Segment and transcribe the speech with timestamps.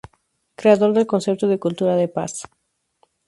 [0.55, 2.41] Creador del concepto de Cultura de Paz.